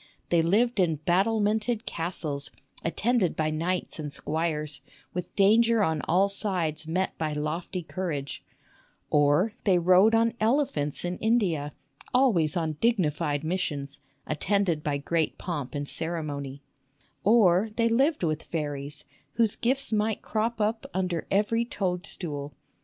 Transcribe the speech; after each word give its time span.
They 0.29 0.41
lived 0.41 0.79
in 0.79 0.95
battlemented 0.95 1.85
castles, 1.85 2.49
attended 2.83 3.35
by 3.35 3.51
knights 3.51 3.99
and 3.99 4.11
squires, 4.11 4.81
with 5.13 5.35
danger 5.35 5.83
on 5.83 6.01
all 6.07 6.27
sides 6.27 6.87
met 6.87 7.15
by 7.19 7.33
lofty 7.33 7.83
courage; 7.83 8.43
or 9.11 9.53
they 9.63 9.77
rode 9.77 10.15
on 10.15 10.33
elephants 10.39 11.05
in 11.05 11.19
India, 11.19 11.71
always 12.15 12.57
on 12.57 12.77
dignified 12.81 13.43
missions, 13.43 13.99
attended 14.25 14.83
by 14.83 14.97
great 14.97 15.37
pomp 15.37 15.75
and 15.75 15.87
ceremony; 15.87 16.63
or 17.23 17.69
they 17.75 17.87
lived 17.87 18.23
with 18.23 18.41
fairies, 18.41 19.05
whose 19.33 19.55
gifts 19.55 19.93
might 19.93 20.23
crop 20.23 20.59
up 20.59 20.87
under 20.95 21.27
every 21.29 21.63
toadstool. 21.63 22.53